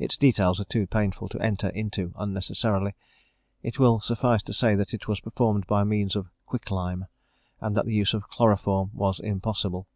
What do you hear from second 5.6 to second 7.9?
by means of quick lime, and that